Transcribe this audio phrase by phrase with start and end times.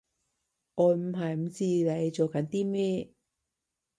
[0.73, 3.11] 我唔係唔知你做緊啲咩